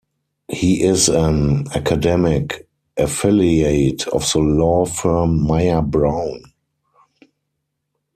He 0.51 0.81
is 0.81 1.09
an 1.09 1.67
academic 1.75 2.67
affiliate 2.97 4.07
of 4.07 4.23
the 4.33 4.39
law 4.39 4.83
firm 4.85 5.45
Mayer 5.45 5.83
Brown. 5.83 6.41